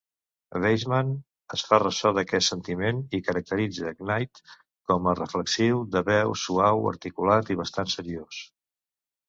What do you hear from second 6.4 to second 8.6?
suau, articulat i bastant seriós".